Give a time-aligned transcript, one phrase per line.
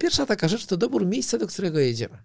[0.00, 2.18] Pierwsza taka rzecz to dobór miejsca, do którego jedziemy.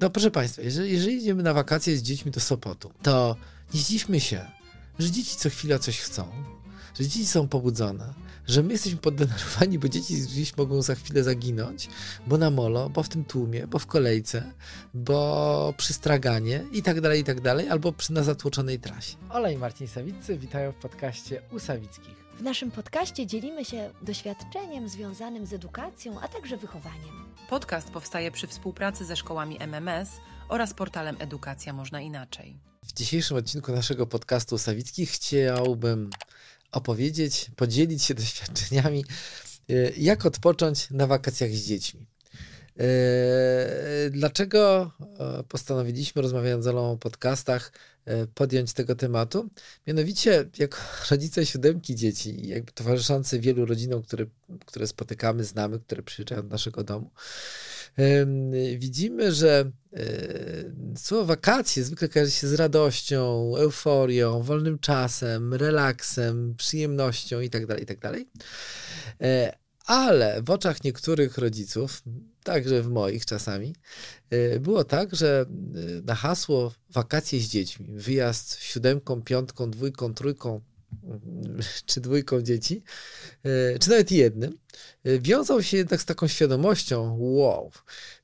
[0.00, 3.36] No proszę Państwa, jeżeli, jeżeli jedziemy na wakacje z dziećmi do Sopotu, to
[3.74, 4.46] nie zdziwmy się,
[4.98, 6.28] że dzieci co chwila coś chcą,
[6.94, 8.14] że dzieci są pobudzone,
[8.46, 11.88] że my jesteśmy poddenerwowani, bo dzieci gdzieś mogą za chwilę zaginąć,
[12.26, 14.52] bo na molo, bo w tym tłumie, bo w kolejce,
[14.94, 19.16] bo przy straganie i tak dalej, i tak dalej, albo przy na zatłoczonej trasie.
[19.30, 22.29] Ola i Marcin Sawiccy witają w podcaście u Sawickich.
[22.40, 27.34] W naszym podcaście dzielimy się doświadczeniem związanym z edukacją, a także wychowaniem.
[27.50, 30.08] Podcast powstaje przy współpracy ze szkołami MMS
[30.48, 32.56] oraz portalem Edukacja Można Inaczej.
[32.82, 36.10] W dzisiejszym odcinku naszego podcastu Sawickich chciałbym
[36.72, 39.04] opowiedzieć, podzielić się doświadczeniami,
[39.68, 42.06] e, jak odpocząć na wakacjach z dziećmi.
[42.78, 47.72] E, dlaczego e, postanowiliśmy, rozmawiając z Olą o podcastach,
[48.34, 49.50] podjąć tego tematu?
[49.86, 50.78] Mianowicie, jako
[51.10, 54.26] rodzice siódemki dzieci, jakby towarzyszący wielu rodzinom, które,
[54.66, 57.10] które spotykamy, znamy, które przyjeżdżają do naszego domu,
[58.78, 59.70] widzimy, że
[60.96, 68.24] słowo wakacje zwykle kojarzy się z radością, euforią, wolnym czasem, relaksem, przyjemnością itd., tak itd.
[69.86, 72.02] Ale w oczach niektórych rodziców,
[72.42, 73.74] także w moich czasami,
[74.30, 80.60] e, było tak, że e, na hasło wakacje z dziećmi, wyjazd siódemką, piątką, dwójką, trójką,
[81.86, 82.82] czy dwójką dzieci,
[83.80, 84.58] czy nawet jednym,
[85.04, 87.70] wiązał się jednak z taką świadomością, wow,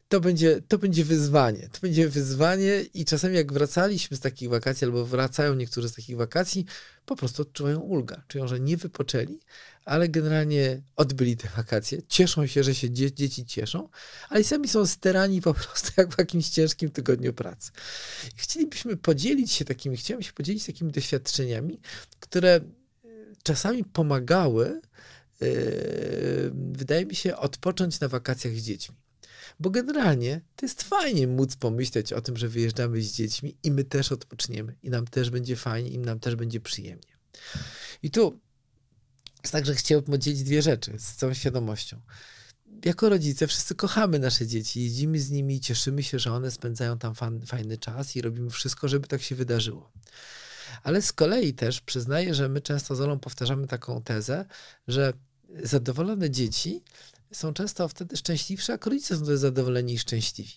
[0.09, 1.69] to będzie, to będzie wyzwanie.
[1.73, 6.17] To będzie wyzwanie i czasami jak wracaliśmy z takich wakacji, albo wracają niektórzy z takich
[6.17, 6.67] wakacji,
[7.07, 8.23] po prostu odczuwają ulgę.
[8.29, 9.39] Czują, że nie wypoczęli,
[9.87, 12.03] ale generalnie odbyli te wakacje.
[12.09, 13.89] Cieszą się, że się dzie dzieci cieszą,
[14.29, 17.71] ale sami są sterani po prostu jak w jakimś ciężkim tygodniu pracy.
[18.37, 21.81] Chcielibyśmy podzielić się takimi, chciałem się podzielić takimi doświadczeniami,
[22.21, 22.61] które e,
[23.43, 24.81] czasami pomagały,
[25.41, 25.49] yy,
[26.55, 28.97] wydaje mi się, odpocząć na wakacjach z dziećmi.
[29.61, 33.85] Bo generalnie to jest fajnie móc pomyśleć o tym, że wyjeżdżamy z dziećmi i my
[33.85, 37.17] też odpoczniemy, i nam też będzie fajnie, i nam też będzie przyjemnie.
[38.03, 38.41] I tu
[39.47, 42.01] jest tak, że chciałbym podzielić dwie rzeczy z całą świadomością.
[42.85, 47.15] Jako rodzice wszyscy kochamy nasze dzieci, jeździmy z nimi, cieszymy się, że one spędzają tam
[47.47, 49.93] fajny czas i robimy wszystko, żeby tak się wydarzyło.
[50.83, 54.45] Ale z kolei też przyznaję, że my często z Olą powtarzamy taką tezę,
[54.89, 55.13] że
[55.63, 56.83] zadowolone dzieci
[57.37, 60.53] są często wtedy szczęśliwsze, a rodzice są zadowoleni i szczęśliwi.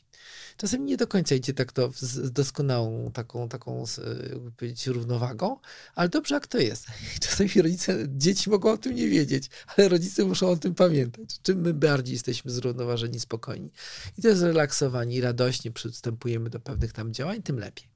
[0.57, 3.83] Czasem nie do końca idzie tak to z doskonałą taką, taką
[4.29, 5.57] jakby powiedzieć, równowagą,
[5.95, 6.85] ale dobrze jak to jest.
[7.21, 11.39] Czasami rodzice, dzieci mogą o tym nie wiedzieć, ale rodzice muszą o tym pamiętać.
[11.41, 13.71] Czym my bardziej jesteśmy zrównoważeni, spokojni
[14.17, 17.87] i też zrelaksowani, radośnie przystępujemy do pewnych tam działań, tym lepiej.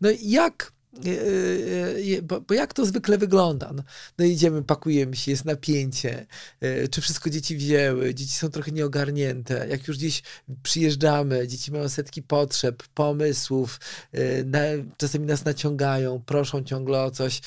[0.00, 0.79] No i jak E, e,
[2.22, 3.72] bo, bo, jak to zwykle wygląda?
[3.74, 3.82] No,
[4.18, 6.26] no, idziemy, pakujemy się, jest napięcie,
[6.90, 10.22] czy wszystko dzieci wzięły, dzieci są trochę nieogarnięte, jak już gdzieś
[10.62, 13.80] przyjeżdżamy, dzieci mają setki potrzeb, pomysłów,
[14.44, 14.58] na,
[14.96, 17.40] czasami nas naciągają, proszą ciągle o coś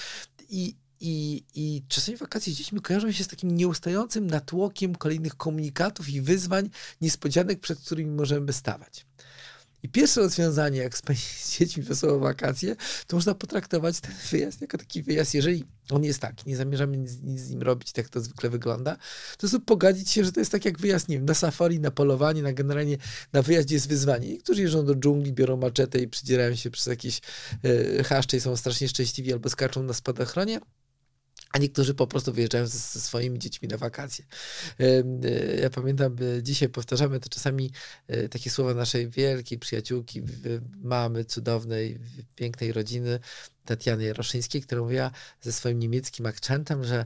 [0.50, 6.10] i, i, I czasami wakacje z dziećmi kojarzą się z takim nieustającym natłokiem kolejnych komunikatów
[6.10, 6.70] i wyzwań,
[7.02, 9.06] niespodzianek, przed którymi możemy stawać.
[9.84, 12.76] I pierwsze rozwiązanie, jak spędzić z dziećmi wesołe wakacje,
[13.08, 17.22] to można potraktować ten wyjazd jako taki wyjazd, jeżeli on jest taki, nie zamierzamy nic,
[17.22, 18.98] nic z nim robić, tak to zwykle wygląda,
[19.38, 21.92] to sobie pogadzić się, że to jest tak jak wyjazd, nie wiem, na safari, na
[21.92, 22.98] polowanie, na generalnie
[23.34, 24.30] na wyjeździe jest wyzwanie.
[24.30, 27.22] Niektórzy jeżdżą do dżungli, biorą maczetę i przydzierają się przez jakieś
[28.00, 30.60] e, chaszcze i są strasznie szczęśliwi albo skaczą na spadochronie
[31.54, 34.26] a niektórzy po prostu wyjeżdżają ze, ze, swoimi dziećmi na wakacje.
[34.80, 34.86] E,
[35.62, 37.72] ja pamiętam, e, dzisiaj powtarzamy to czasami
[38.08, 40.22] e, takie słowa naszej wielkiej przyjaciółki,
[40.84, 42.00] mamy cudownej,
[42.36, 43.20] pięknej rodziny,
[43.66, 47.06] Tatiany Jaroszyńskiej, która mówiła ze swoim niemieckim akcentem, że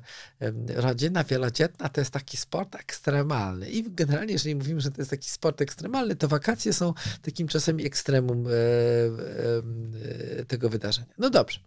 [0.68, 3.70] rodzina wielodzietna to jest taki sport ekstremalny.
[3.70, 7.80] I generalnie, jeżeli mówimy, że to jest taki sport ekstremalny, to wakacje są takim czasem
[7.80, 8.48] ekstremum
[10.48, 11.14] tego wydarzenia.
[11.18, 11.60] No dobrze.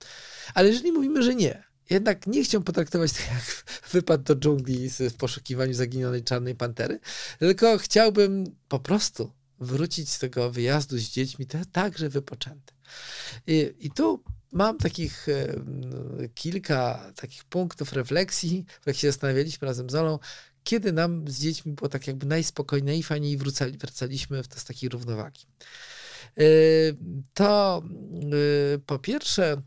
[0.55, 5.15] Ale jeżeli mówimy, że nie, jednak nie chciał potraktować tak jak wypad do dżungli w
[5.19, 7.01] poszukiwaniu zaginionej czarnej pantery,
[7.39, 12.75] tylko chciałbym po prostu wrócić z tego wyjazdu z dziećmi także wypoczęty.
[13.47, 14.23] I, i tu
[14.53, 15.27] mam takich
[16.35, 20.19] kilka takich punktów refleksji, jak się zastanawialiśmy razem z Olą,
[20.65, 24.89] kiedy nam z dziećmi było tak jakby najspokojniej, najfajniej wracali, wracaliśmy w to z takiej
[24.89, 25.47] równowagi.
[27.35, 27.83] To
[28.87, 29.63] po pierwsze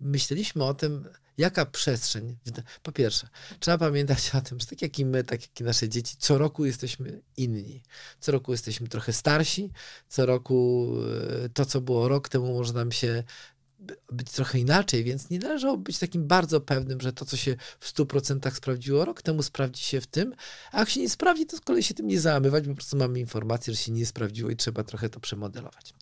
[0.00, 2.36] myśleliśmy o tym, jaka przestrzeń.
[2.82, 3.28] Po pierwsze,
[3.60, 6.38] trzeba pamiętać o tym, że tak jak i my, tak jak i nasze dzieci, co
[6.38, 7.82] roku jesteśmy inni.
[8.20, 9.70] Co roku jesteśmy trochę starsi,
[10.08, 10.92] co roku
[11.44, 13.24] e, to, co było rok temu, może nam się
[14.12, 17.92] być trochę inaczej, więc nie należało być takim bardzo pewnym, że to, co się w
[17.92, 20.34] 100% sprawdziło rok temu, sprawdzi się w tym,
[20.72, 22.96] a jak się nie sprawdzi, to z kolei się tym nie załamywać, bo po prostu
[22.96, 25.94] mamy informację, że się nie sprawdziło i trzeba trochę to przemodelować.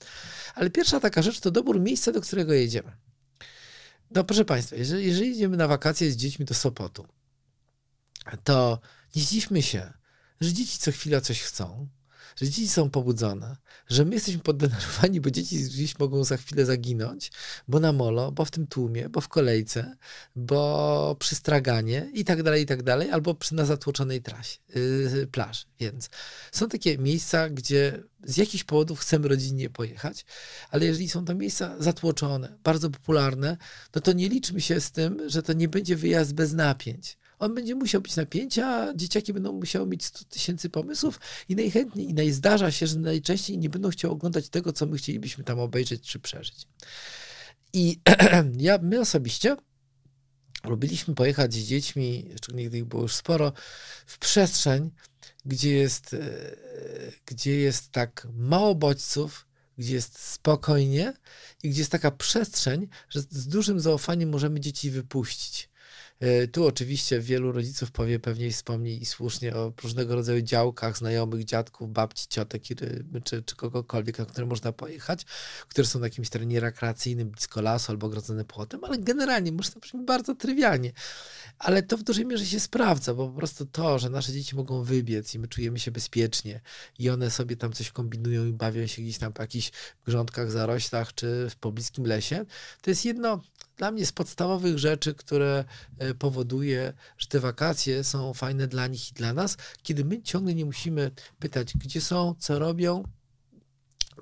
[0.55, 2.93] Ale pierwsza taka rzecz to dobór miejsca, do którego jedziemy.
[4.11, 7.07] No proszę Państwa, jeżeli, jeżeli na wakacje z dziećmi do Sopotu,
[8.45, 8.81] to
[9.17, 9.93] nie zdziwmy się,
[10.41, 11.89] że dzieci co chwila coś chcą,
[12.37, 13.57] że dzieci są pobudzone,
[13.89, 17.33] że my jesteśmy poddenerwowani, bo dzieci gdzieś mogą za chwilę zaginąć,
[17.69, 19.97] bo na molo, bo w tym tłumie, bo w kolejce,
[20.37, 25.27] bo przy straganie i tak dalej, i tak dalej, albo przy, na zatłoczonej trasie, yy,
[25.27, 25.65] plaży.
[25.81, 26.11] Więc
[26.53, 30.27] są takie miejsca, gdzie z jakichś powodów chcemy rodzinnie pojechać,
[30.71, 33.57] ale jeżeli są to miejsca zatłoczone, bardzo popularne,
[33.95, 37.55] no to nie liczmy się z tym, że to nie będzie wyjazd bez napięć on
[37.55, 42.71] będzie musiał być napięcia, dzieciaki będą musiały mieć 100 tysięcy pomysłów i najchętniej, i najzdarza
[42.71, 46.67] się, że najczęściej nie będą chciały oglądać tego, co my chcielibyśmy tam obejrzeć czy przeżyć.
[47.73, 48.01] I
[48.59, 49.57] ja, my osobiście
[50.65, 53.53] lubiliśmy pojechać z dziećmi, szczególnie gdy ich było już sporo,
[54.07, 54.91] w przestrzeń,
[55.45, 56.19] gdzie jest, e,
[57.27, 59.47] gdzie jest tak mało bodźców,
[59.79, 61.13] gdzie jest spokojnie
[61.63, 65.70] i gdzie jest taka przestrzeń, że z dużym zaufaniem możemy dzieci wypuścić.
[66.21, 71.45] E, tu oczywiście wielu rodziców powie pewnie wspomni i słusznie o różnego rodzaju działkach, znajomych,
[71.45, 72.63] dziadków, babci, ciotek
[73.25, 75.25] czy, czy kogokolwiek, na które można pojechać,
[75.69, 79.81] które są na jakimś terenie rekreacyjnym, blisko lasu albo ogrodzone płotem, ale generalnie może to
[79.81, 80.93] brzmi bardzo trywialnie.
[81.59, 84.83] Ale to w dużej mierze się sprawdza, bo po prostu to, że nasze dzieci mogą
[84.83, 86.61] wybiec i my czujemy się bezpiecznie
[86.99, 89.73] i one sobie tam coś kombinują i bawią się gdzieś tam po jakichś
[90.07, 92.45] grządkach, zaroślach czy w pobliskim lesie,
[92.83, 93.41] to jest jedno
[93.81, 95.65] dla mnie z podstawowych rzeczy, które
[95.99, 100.55] e, powoduje, że te wakacje są fajne dla nich i dla nas, kiedy my ciągle
[100.55, 103.05] nie musimy pytać, gdzie są, co robią,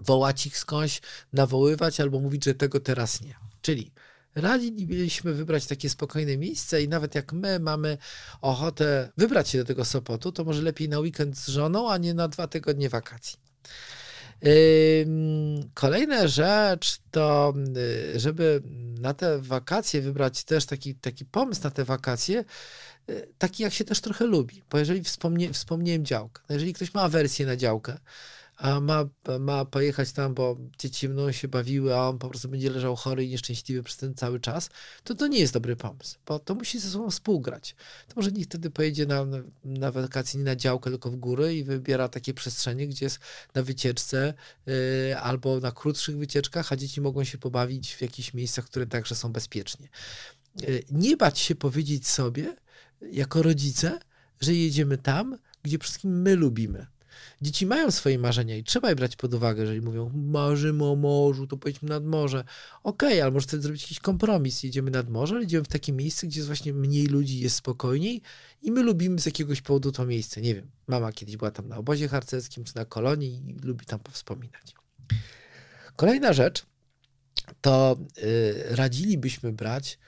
[0.01, 1.01] wołać ich skądś,
[1.33, 3.35] nawoływać albo mówić, że tego teraz nie.
[3.63, 3.93] Czyli
[4.35, 7.99] radzilibyśmy wybrać takie spokojne miejsce i nawet jak my mamy
[8.41, 12.15] ochotę wybrać się do tego Sopotu, to może lepiej na weekend z żoną, a nie
[12.15, 13.39] na dwa tygodnie wakacji.
[15.75, 18.63] Kolejna rzecz to, y, żeby
[19.01, 22.45] na te wakacje wybrać też taki, taki pomysł na te wakacje,
[23.11, 24.63] y, taki jak się też trochę lubi.
[24.71, 27.99] Bo jeżeli wspomnie, wspomniałem działkę, no jeżeli ktoś ma awersję na działkę,
[28.59, 29.05] a ma,
[29.41, 33.25] ma pojechać tam, bo dzieci mną się bawiły, a on po prostu będzie leżał chory
[33.25, 34.71] i nieszczęśliwy przez ten cały czas,
[35.05, 37.77] to to nie jest dobry pomysł, bo to musi ze sobą współgrać.
[38.09, 39.27] To może niech wtedy pojedzie na,
[39.65, 43.19] na wakacje nie na działkę, tylko w góry i wybiera takie przestrzenie, gdzie jest
[43.55, 44.35] na wycieczce
[44.67, 49.15] yy, albo na krótszych wycieczkach, a dzieci mogą się pobawić w jakichś miejscach, które także
[49.15, 49.89] są bezpiecznie.
[50.61, 52.57] Yy, nie bać się powiedzieć sobie,
[53.13, 53.99] jako rodzice,
[54.41, 56.87] że jedziemy tam, gdzie wszystkim my lubimy
[57.43, 61.47] Dzieci mają swoje marzenia i trzeba je brać pod uwagę, jeżeli mówią, marzymy o morzu,
[61.47, 62.45] to pojedźmy nad morze.
[62.83, 64.63] Okej, okay, ale może wtedy zrobić jakiś kompromis.
[64.63, 68.23] Jedziemy nad morze, ale idziemy w takie miejsce, gdzie jest właśnie mniej ludzi, jest spokojniej
[68.63, 70.41] i my lubimy z jakiegoś powodu to miejsce.
[70.41, 73.99] Nie wiem, mama kiedyś była tam na obozie harcerskim czy na kolonii i lubi tam
[73.99, 74.75] powspominać.
[75.97, 76.67] Kolejna rzecz
[77.61, 79.99] to yy, radzilibyśmy brać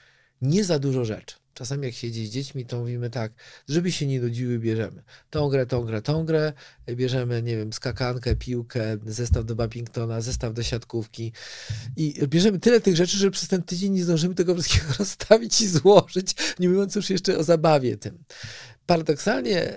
[0.41, 1.40] nie za dużo rzeczy.
[1.53, 3.31] Czasami jak siedzi z dziećmi, to mówimy tak,
[3.69, 6.53] żeby się nie nudziły, bierzemy tą grę, tą grę, tą grę,
[6.87, 11.31] bierzemy, nie wiem, skakankę, piłkę, zestaw do badmintona, zestaw do siatkówki
[11.95, 15.67] i bierzemy tyle tych rzeczy, że przez ten tydzień nie zdążymy tego wszystkiego rozstawić i
[15.67, 18.23] złożyć, nie mówiąc już jeszcze o zabawie tym.
[18.85, 19.73] Paradoksalnie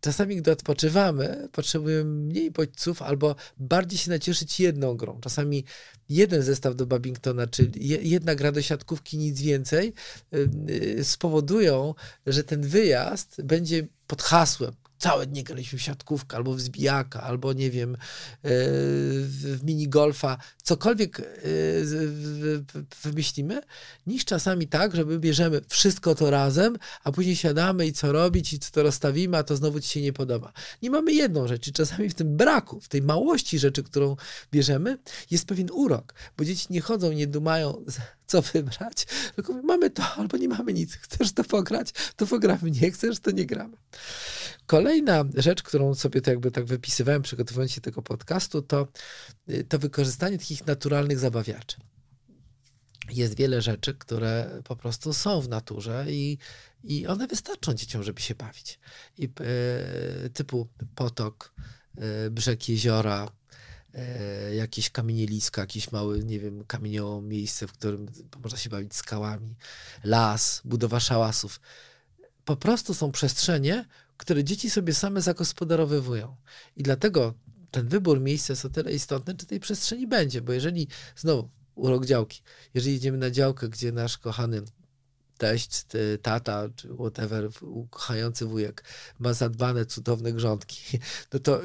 [0.00, 5.20] czasami, gdy odpoczywamy, potrzebujemy mniej bodźców albo bardziej się nacieszyć jedną grą.
[5.20, 5.64] Czasami
[6.08, 9.92] jeden zestaw do Babingtona, czyli jedna gra do siatkówki, nic więcej,
[10.34, 11.94] y, y, spowodują,
[12.26, 17.52] że ten wyjazd będzie pod hasłem całe dnie graliśmy w siatkówkę, albo w zbijaka, albo
[17.52, 17.98] nie wiem, e,
[18.42, 21.24] w minigolfa, cokolwiek e,
[23.02, 23.60] wymyślimy,
[24.06, 28.52] niż czasami tak, że my bierzemy wszystko to razem, a później siadamy i co robić,
[28.52, 30.52] i co to rozstawimy, a to znowu ci się nie podoba.
[30.82, 34.16] Nie mamy jedną rzecz i czasami w tym braku, w tej małości rzeczy, którą
[34.52, 34.98] bierzemy,
[35.30, 37.84] jest pewien urok, bo dzieci nie chodzą, nie dumają,
[38.26, 40.94] co wybrać, tylko mamy to albo nie mamy nic.
[40.94, 43.76] Chcesz to pograć, to pogramy, nie chcesz, to nie gramy.
[44.68, 48.88] Kolejna rzecz, którą sobie to jakby tak wypisywałem, przygotowując się tego podcastu, to,
[49.50, 51.76] y, to wykorzystanie takich naturalnych zabawiaczy.
[53.10, 56.38] Jest wiele rzeczy, które po prostu są w naturze i,
[56.84, 58.78] i one wystarczą dzieciom, żeby się bawić.
[59.18, 61.54] I, y, typu potok,
[62.26, 63.32] y, brzeg jeziora,
[63.94, 68.06] e, jakieś kamienieliska, jakieś małe, nie wiem, kamieniowe miejsce, w którym
[68.42, 69.54] można się bawić skałami,
[70.04, 71.60] las, budowa szałasów.
[72.44, 73.84] Po prostu są przestrzenie,
[74.18, 76.36] które dzieci sobie same zagospodarowywują.
[76.76, 77.34] I dlatego
[77.70, 82.06] ten wybór miejsca jest o tyle istotny, czy tej przestrzeni będzie, bo jeżeli znowu urok
[82.06, 82.42] działki.
[82.74, 84.62] Jeżeli jedziemy na działkę, gdzie nasz kochany
[85.38, 85.82] teść,
[86.22, 88.84] tata, czy whatever, ukochający wujek
[89.18, 90.98] ma zadbane, cudowne grządki,
[91.32, 91.60] no to,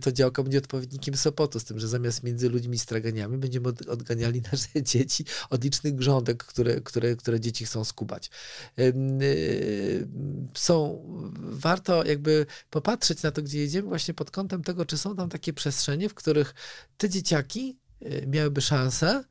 [0.00, 4.82] to działka będzie odpowiednikiem Sopotu, z tym, że zamiast między ludźmi straganiami będziemy odganiali nasze
[4.82, 8.30] dzieci od licznych grządek, które, które, które dzieci chcą skubać.
[8.78, 10.08] Y,
[10.54, 11.02] są,
[11.36, 15.52] warto jakby popatrzeć na to, gdzie jedziemy właśnie pod kątem tego, czy są tam takie
[15.52, 16.54] przestrzenie, w których
[16.96, 19.24] te dzieciaki y, miałyby szansę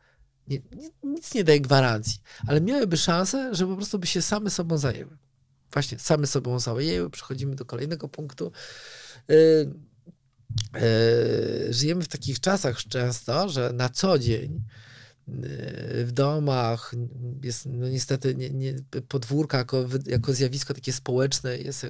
[0.47, 0.59] nie,
[1.03, 5.17] nic nie daje gwarancji, ale miałyby szansę, że po prostu by się same sobą zajęły.
[5.73, 7.09] Właśnie, same sobą zajęły.
[7.09, 8.51] Przechodzimy do kolejnego punktu.
[9.27, 9.35] Yy,
[10.73, 14.63] yy, żyjemy w takich czasach często, że na co dzień
[15.27, 16.93] yy, w domach
[17.43, 18.75] jest no niestety nie, nie,
[19.07, 21.87] podwórka jako, jako zjawisko takie społeczne jest,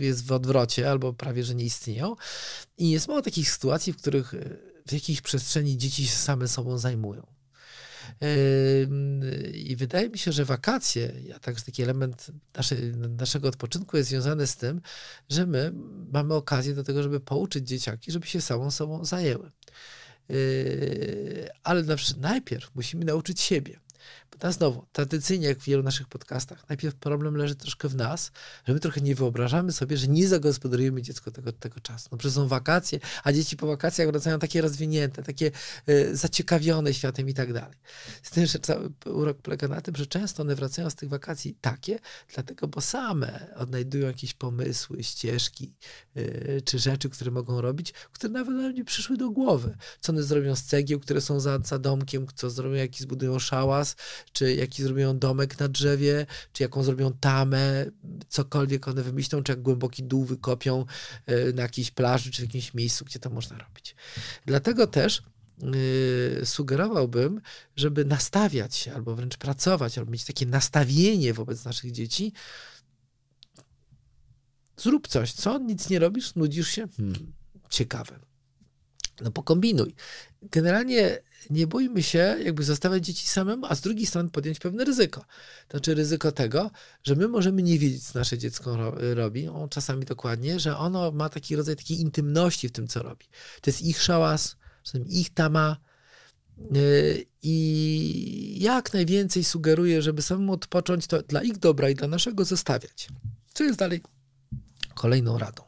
[0.00, 2.16] jest w odwrocie albo prawie, że nie istnieją.
[2.78, 4.34] I jest mało takich sytuacji, w których
[4.86, 7.37] w jakiejś przestrzeni dzieci się same sobą zajmują.
[9.54, 12.30] I wydaje mi się, że wakacje, a także taki element
[13.18, 14.80] naszego odpoczynku jest związany z tym,
[15.28, 15.72] że my
[16.12, 19.50] mamy okazję do tego, żeby pouczyć dzieciaki, żeby się samą sobą zajęły.
[20.28, 21.84] Yy, ale
[22.20, 23.80] najpierw musimy nauczyć siebie.
[24.30, 28.32] Bo znowu, tradycyjnie, jak w wielu naszych podcastach, najpierw problem leży troszkę w nas,
[28.66, 32.08] że my trochę nie wyobrażamy sobie, że nie zagospodarujemy dziecko tego, tego czasu.
[32.12, 35.50] No przecież są wakacje, a dzieci po wakacjach wracają takie rozwinięte, takie
[35.88, 37.76] y, zaciekawione światem i tak dalej.
[38.22, 41.56] Z tym, że cały urok polega na tym, że często one wracają z tych wakacji
[41.60, 41.98] takie,
[42.34, 45.74] dlatego, bo same odnajdują jakieś pomysły, ścieżki,
[46.16, 49.76] y, czy rzeczy, które mogą robić, które nawet nam nie przyszły do głowy.
[50.00, 53.96] Co one zrobią z cegieł, które są za, za domkiem, co zrobią, jaki zbudują szałas,
[54.32, 57.86] czy jaki zrobią domek na drzewie, czy jaką zrobią tamę,
[58.28, 60.84] cokolwiek one wymyślą, czy jak głęboki dół wykopią
[61.26, 63.96] e, na jakiejś plaży, czy w jakimś miejscu, gdzie to można robić.
[64.46, 65.22] Dlatego też
[65.62, 67.40] Yy, sugerowałbym,
[67.76, 72.32] żeby nastawiać się, albo wręcz pracować, albo mieć takie nastawienie wobec naszych dzieci.
[74.76, 75.58] Zrób coś, co?
[75.58, 76.34] Nic nie robisz?
[76.34, 76.88] Nudzisz się?
[76.96, 77.32] Hmm,
[77.70, 78.18] ciekawe.
[79.20, 79.94] No pokombinuj.
[80.42, 81.18] Generalnie
[81.50, 85.20] nie bójmy się jakby zostawiać dzieci samemu, a z drugiej strony podjąć pewne ryzyko.
[85.68, 86.70] To znaczy ryzyko tego,
[87.02, 91.10] że my możemy nie wiedzieć, co nasze dziecko ro robi, on czasami dokładnie, że ono
[91.10, 93.26] ma taki rodzaj takiej intymności w tym, co robi.
[93.60, 94.56] To jest ich szałas,
[95.08, 95.76] ich tama,
[96.72, 102.44] yy, i jak najwięcej sugeruję, żeby samemu odpocząć, to dla ich dobra i dla naszego
[102.44, 103.08] zostawiać.
[103.54, 104.02] Co jest dalej
[104.94, 105.62] kolejną radą.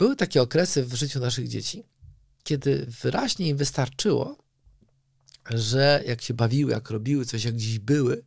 [0.00, 1.84] Były takie okresy w życiu naszych dzieci,
[2.42, 4.38] kiedy wyraźnie im wystarczyło,
[5.50, 8.24] że jak się bawiły, jak robiły coś, jak gdzieś były,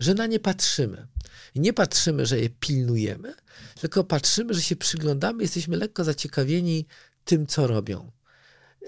[0.00, 1.06] że na nie patrzymy.
[1.54, 3.34] Nie patrzymy, że je pilnujemy,
[3.80, 6.86] tylko patrzymy, że się przyglądamy, jesteśmy lekko zaciekawieni
[7.24, 8.10] tym, co robią.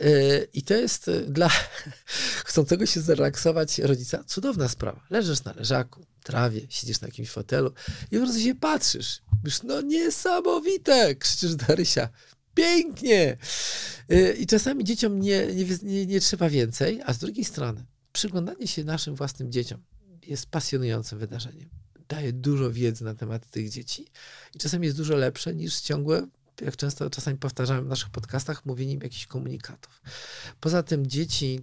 [0.01, 1.51] Yy, I to jest yy, dla
[2.47, 5.07] chcącego się zrelaksować rodzica cudowna sprawa.
[5.11, 7.73] Leżysz na leżaku, trawie, siedzisz na jakimś fotelu
[8.11, 9.23] i po prostu się patrzysz.
[9.45, 12.09] Już no niesamowite, krzyczysz do Rysia.
[12.55, 13.37] Pięknie!
[14.13, 18.69] Y, I czasami dzieciom nie, nie, nie, nie trzeba więcej, a z drugiej strony przyglądanie
[18.69, 19.83] się naszym własnym dzieciom
[20.27, 21.69] jest pasjonującym wydarzeniem.
[22.09, 24.07] Daje dużo wiedzy na temat tych dzieci
[24.55, 26.27] i czasami jest dużo lepsze niż ciągłe,
[26.61, 30.03] jak często czasami powtarzamy w naszych podcastach, mówienie im jakichś komunikatów.
[30.61, 31.61] Poza tym dzieci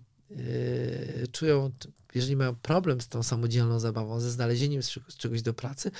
[1.31, 1.71] czują
[2.15, 4.81] jeżeli mają problem z tą samodzielną zabawą, ze znalezieniem
[5.17, 5.91] czegoś do pracy,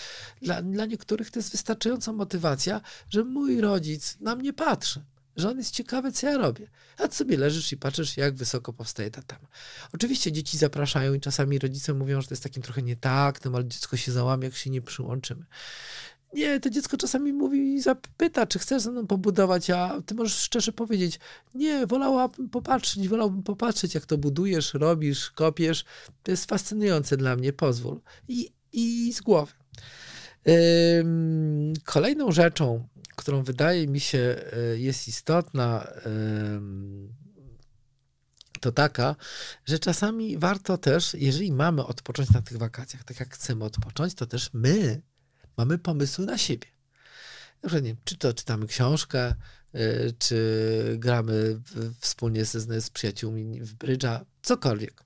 [0.41, 5.01] dla, dla niektórych to jest wystarczająca motywacja, że mój rodzic na mnie patrzy
[5.39, 6.67] że on jest ciekawy, co ja robię.
[6.98, 9.48] A ty sobie leżysz i patrzysz, jak wysoko powstaje ta tama.
[9.93, 13.51] Oczywiście dzieci zapraszają i czasami rodzice mówią, że to jest takim trochę nie tak, no
[13.55, 15.45] ale dziecko się załamie, jak się nie przyłączymy.
[16.33, 20.36] Nie, to dziecko czasami mówi i zapyta, czy chcesz ze mną pobudować, a ty możesz
[20.36, 21.19] szczerze powiedzieć,
[21.55, 25.86] nie, wolałabym popatrzeć, wolałbym popatrzeć, jak to budujesz, robisz, kopiesz.
[26.24, 28.01] To jest fascynujące dla mnie, pozwól.
[28.27, 29.53] I, i z głowy.
[31.83, 35.88] Kolejną rzeczą, którą wydaje mi się e, jest istotna,
[38.59, 39.15] to taka,
[39.65, 44.25] że czasami warto też, jeżeli mamy odpocząć na tych wakacjach, tak jak chcemy odpocząć, to
[44.25, 45.01] też my
[45.59, 46.67] mamy pomysły na siebie.
[47.63, 49.35] Na przykład, nie, czy to czytamy książkę,
[49.75, 51.61] y, czy gramy
[51.99, 55.03] wspólnie z, z przyjaciółmi w brydża, cokolwiek.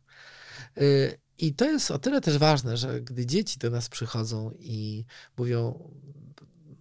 [0.81, 5.05] Y, I to jest o tyle też ważne, że gdy dzieci do nas przychodzą i
[5.37, 5.91] mówią,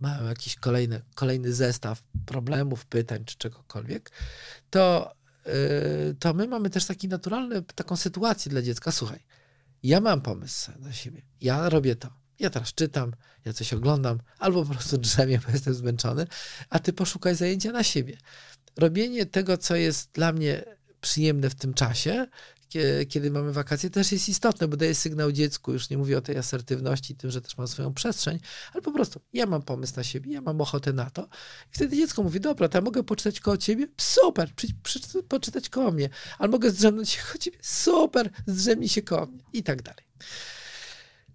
[0.00, 4.10] mają jakiś kolejny, kolejny zestaw problemów, pytań czy czegokolwiek,
[4.70, 5.14] to,
[5.46, 8.92] y, to my mamy też taki naturalny, taką sytuację dla dziecka.
[8.92, 9.20] Słuchaj,
[9.82, 13.12] ja mam pomysł na siebie, ja robię to ja teraz czytam,
[13.44, 16.26] ja coś oglądam, albo po prostu drzemię, bo jestem zmęczony,
[16.70, 18.16] a ty poszukaj zajęcia na siebie.
[18.76, 20.64] Robienie tego, co jest dla mnie
[21.00, 22.26] przyjemne w tym czasie,
[23.08, 26.38] kiedy mamy wakacje, też jest istotne, bo daje sygnał dziecku, już nie mówię o tej
[26.38, 28.38] asertywności, tym, że też mam swoją przestrzeń,
[28.72, 31.22] ale po prostu ja mam pomysł na siebie, ja mam ochotę na to.
[31.72, 33.86] I wtedy dziecko mówi, dobra, to ja mogę poczytać koło ciebie?
[33.96, 36.08] Super, przy, przy, poczytać koło mnie.
[36.38, 37.58] Ale mogę zdrzemnąć się koło ciebie?
[37.62, 39.42] Super, zdrzemnij się koło mnie.
[39.52, 40.04] I tak dalej.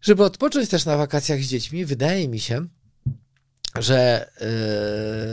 [0.02, 2.68] Żeby odpocząć też na wakacjach z dziećmi, wydaje mi się,
[3.76, 4.30] że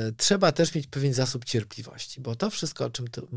[0.09, 3.29] y, trzeba też mieć pewien zasób cierpliwości, bo to wszystko, o czym tu,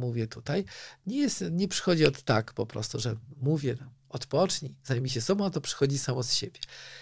[0.00, 0.64] mówię tutaj,
[1.06, 3.76] nie, jest, nie przychodzi od tak po prostu, że mówię,
[4.10, 6.60] odpocznij, zajmij się sobą, a to przychodzi samo z siebie.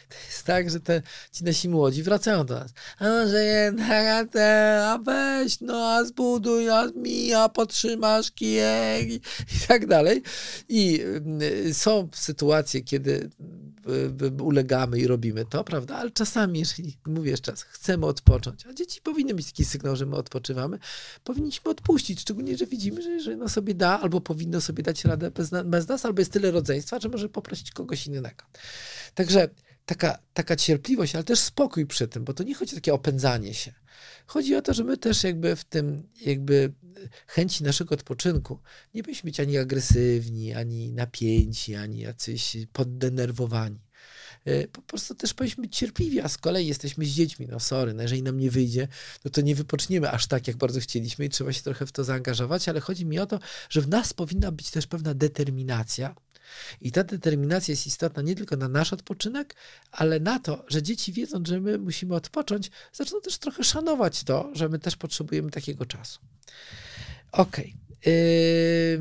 [0.09, 2.73] To jest tak, że te, ci nasi młodzi wracają do nas.
[2.99, 4.37] A może jednak,
[4.83, 9.15] a, weź, no a zbuduj, a mi, a potrzymasz kijek i,
[9.57, 10.23] i tak dalej.
[10.69, 11.01] I
[11.69, 13.31] y, są sytuacje, kiedy
[14.39, 15.97] y, ulegamy i robimy to, prawda?
[15.97, 20.07] Ale czasami, jeżeli, mówię jeszcze raz, chcemy odpocząć, a dzieci powinny mieć taki sygnał, że
[20.07, 20.79] my odpoczywamy,
[21.25, 25.31] powinniśmy odpuścić, szczególnie, że widzimy, że jeżeli no sobie da, albo powinno sobie dać radę
[25.31, 28.45] bez, bez nas, albo jest tyle rodzeństwa, że może poprosić kogoś innego.
[29.15, 29.49] Także
[29.87, 33.55] taka, taka cierpliwość, ale też spokój przy tym, bo to nie chodzi o takie opędzanie
[33.55, 33.73] się.
[34.27, 36.73] Chodzi o to, że my też jakby w tym jakby
[37.27, 38.59] chęci naszego odpoczynku
[38.95, 43.89] nie powinniśmy być ani agresywni, ani napięci, ani jacyś poddenerwowani.
[44.45, 47.47] E, po prostu też powinniśmy być cierpliwi, a z kolei jesteśmy z dziećmi.
[47.51, 48.89] No sorry, no jeżeli nam nie wyjdzie,
[49.25, 52.05] no to nie wypoczniemy aż tak, jak bardzo chcieliśmy i trzeba się trochę w to
[52.05, 53.39] zaangażować, ale chodzi mi o to,
[53.71, 56.15] że w nas powinna być też pewna determinacja,
[56.81, 59.55] i ta determinacja jest istotna nie tylko na nasz odpoczynek,
[59.91, 64.51] ale na to, że dzieci wiedzą, że my musimy odpocząć, zaczną też trochę szanować to,
[64.55, 66.21] że my też potrzebujemy takiego czasu.
[67.33, 67.75] Okej.
[67.75, 67.89] Okay.
[68.13, 68.99] Yy,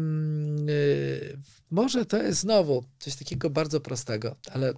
[1.72, 4.74] może to jest znowu coś takiego bardzo prostego, ale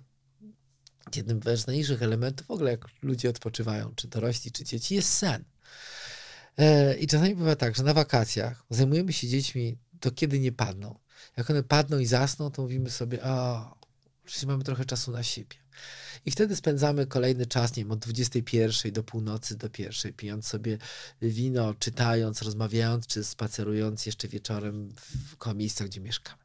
[1.15, 5.43] jednym z ważniejszych elementów w ogóle, jak ludzie odpoczywają, czy dorośli, czy dzieci, jest sen.
[6.57, 10.99] Yy, I czasami bywa tak, że na wakacjach zajmujemy się dziećmi do kiedy nie padną.
[11.37, 13.75] Jak one padną i zasną, to mówimy sobie, o,
[14.25, 15.55] przecież mamy trochę czasu na siebie.
[16.25, 20.77] I wtedy spędzamy kolejny czas, nie wiem, od 21 do północy do pierwszej, pijąc sobie
[21.21, 24.93] wino, czytając, rozmawiając, czy spacerując jeszcze wieczorem
[25.31, 26.39] w koło miejsca, gdzie mieszkamy.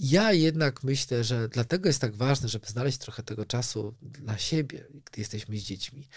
[0.00, 4.84] Ja jednak myślę, że dlatego jest tak ważne, żeby znaleźć trochę tego czasu dla siebie,
[5.04, 6.08] gdy jesteśmy z dziećmi.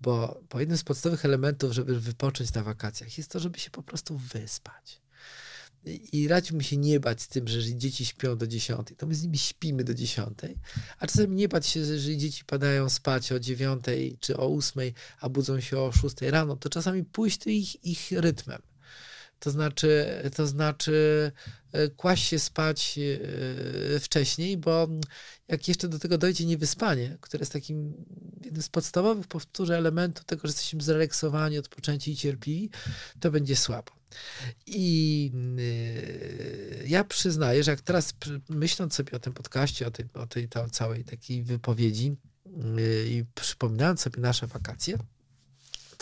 [0.00, 3.82] Bo, bo jednym z podstawowych elementów, żeby wypocząć na wakacjach, jest to, żeby się po
[3.82, 5.00] prostu wyspać.
[5.86, 9.22] I radziłbym się nie bać z tym, że dzieci śpią do dziesiątej, to my z
[9.22, 10.56] nimi śpimy do dziesiątej,
[10.98, 14.94] a czasami nie bać się, że jeżeli dzieci padają spać o dziewiątej czy o ósmej,
[15.20, 18.62] a budzą się o szóstej rano, to czasami pójść ich, ich rytmem.
[19.38, 21.32] To znaczy, to znaczy
[21.72, 22.98] e, kłaść się spać
[23.94, 24.88] e, wcześniej, bo
[25.48, 27.94] jak jeszcze do tego dojdzie niewyspanie, które jest takim
[28.44, 32.70] jednym z podstawowych, powtórzę, elementów tego, że jesteśmy zrelaksowani, odpoczęci i cierpliwi,
[33.20, 33.95] to będzie słabo.
[34.66, 38.14] I yy, ja przyznaję, że jak teraz
[38.48, 42.16] myśląc sobie o tym podcaście, o tej, o tej całej takiej wypowiedzi
[42.46, 44.98] yy, i przypominając sobie nasze wakacje,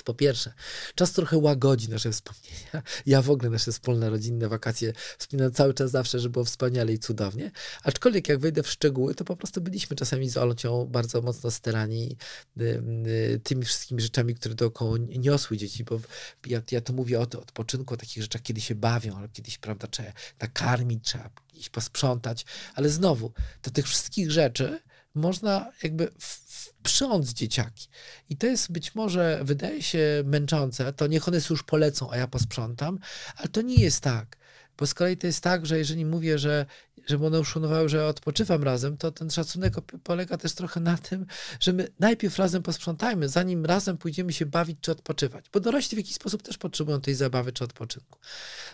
[0.04, 0.52] po pierwsze,
[0.94, 2.54] czas trochę łagodzi nasze wspomnienia.
[3.06, 6.98] Ja w ogóle nasze wspólne rodzinne wakacje wspominam cały czas zawsze, że było wspaniale i
[6.98, 7.50] cudownie.
[7.82, 12.16] Aczkolwiek jak wejdę w szczegóły, to po prostu byliśmy czasami z Olcią bardzo mocno sterani
[12.60, 16.00] y, y, tymi wszystkimi rzeczami, które dookoła niosły dzieci, bo
[16.46, 19.58] ja, ja to mówię o, to, odpoczynku, o takich rzeczach, kiedy się bawią, albo kiedyś,
[19.58, 24.80] prawda, trzeba nakarmić, trzeba iść posprzątać, ale znowu, do tych wszystkich rzeczy
[25.14, 27.88] można jakby wprząc dzieciaki.
[28.28, 32.26] I to jest być może, wydaje się męczące, to niech one już polecą, a ja
[32.26, 32.98] posprzątam,
[33.36, 34.36] ale to nie jest tak.
[34.78, 36.66] Bo z kolei to jest tak, że jeżeli mówię, że
[37.06, 41.26] żeby one uszanowały, że odpoczywam razem, to ten szacunek polega też trochę na tym,
[41.60, 45.44] że my najpierw razem posprzątajmy, zanim razem pójdziemy się bawić czy odpoczywać.
[45.52, 48.18] Bo dorośli w jakiś sposób też potrzebują tej zabawy czy odpoczynku.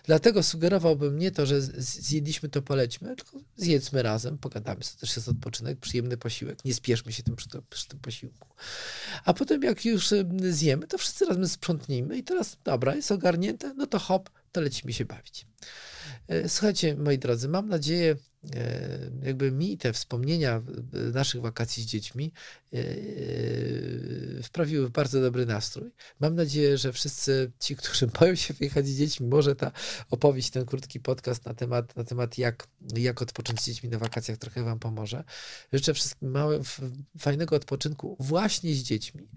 [0.05, 5.29] Dlatego sugerowałbym nie to, że zjedliśmy to polećmy, tylko zjedzmy razem, pogadamy, to też jest
[5.29, 6.65] odpoczynek, przyjemny posiłek.
[6.65, 8.49] Nie spieszmy się tym przy, przy tym posiłku.
[9.25, 10.09] A potem jak już
[10.51, 14.93] zjemy, to wszyscy razem sprzątnijmy i teraz, dobra, jest ogarnięte, no to hop, to lecimy
[14.93, 15.47] się bawić.
[16.29, 18.17] E, słuchajcie, moi drodzy, mam nadzieję,
[18.55, 20.63] e, jakby mi te wspomnienia
[21.15, 22.33] naszych wakacji z dziećmi
[22.73, 22.83] e,
[24.43, 25.91] wprawiły w bardzo dobry nastrój.
[26.21, 29.73] Mam nadzieję, że wszyscy ci, którzy boją się wyjechać z dziećmi, może ta
[30.11, 34.39] opowieść, ten krótki podcast na temat, na temat jak, jak odpocząć z dziećmi na wakacjach
[34.39, 35.25] trochę wam pomoże.
[35.73, 36.61] Życzę wszystkim małe,
[37.19, 39.29] fajnego odpoczynku właśnie z dziećmi,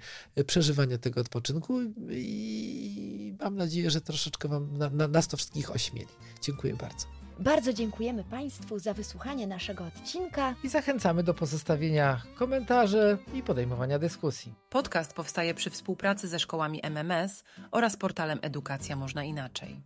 [0.47, 3.12] przeżywania tego odpoczynku i
[3.43, 6.08] mam nadzieję, że troszeczkę wam na, na, nas to wszystkich ośmieli.
[6.41, 7.08] Dziękuję bardzo.
[7.39, 14.53] Bardzo dziękujemy Państwu za wysłuchanie naszego odcinka i zachęcamy do pozostawienia komentarzy i podejmowania dyskusji.
[14.69, 19.84] Podcast powstaje przy współpracy ze szkołami MMS oraz portalem Edukacja Można Inaczej.